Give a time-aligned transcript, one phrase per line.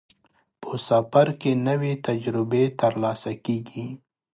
[0.61, 3.87] په سفر کې نوې تجربې ترلاسه کېږي.